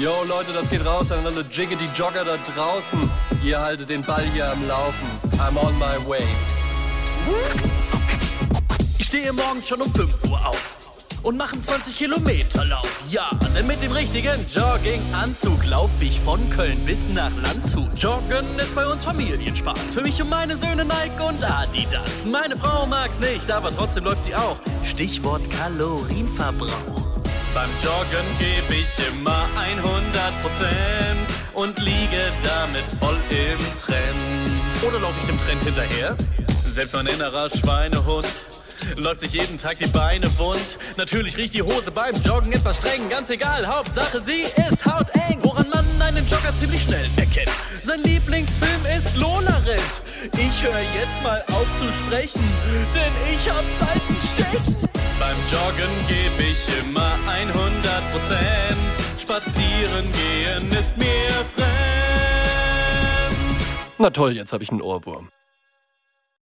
[0.00, 2.98] Yo Leute, das geht raus an alle Jiggity Jogger da draußen.
[3.44, 5.06] Ihr haltet den Ball hier am Laufen.
[5.32, 6.24] I'm on my way.
[8.96, 10.76] Ich stehe morgens schon um 5 Uhr auf
[11.22, 12.90] und machen 20 Kilometer Lauf.
[13.10, 17.90] Ja, denn mit dem richtigen Jogginganzug laufe ich von Köln bis nach Landshut.
[17.94, 19.92] Joggen ist bei uns Familienspaß.
[19.92, 22.24] Für mich und meine Söhne Nike und Adidas.
[22.24, 24.56] Meine Frau mag's nicht, aber trotzdem läuft sie auch.
[24.82, 27.10] Stichwort Kalorienverbrauch.
[27.52, 29.39] Beim Joggen gebe ich immer 100
[30.60, 34.86] Prozent und liege damit voll im Trend.
[34.86, 36.16] Oder laufe ich dem Trend hinterher?
[36.66, 38.26] Selbst mein innerer Schweinehund
[38.96, 40.78] läuft sich jeden Tag die Beine wund.
[40.96, 45.38] Natürlich riecht die Hose beim Joggen etwas streng, ganz egal, Hauptsache sie ist hauteng.
[45.42, 47.50] Woran man einen Jogger ziemlich schnell erkennt.
[47.82, 50.02] Sein Lieblingsfilm ist Lola rennt.
[50.34, 52.42] Ich höre jetzt mal auf zu sprechen,
[52.94, 54.76] denn ich hab Seitenstechen.
[55.18, 58.59] Beim Joggen gebe ich immer 100 Prozent.
[59.30, 61.70] Spazieren gehen ist mir fremd.
[63.96, 65.28] Na toll, jetzt habe ich einen Ohrwurm.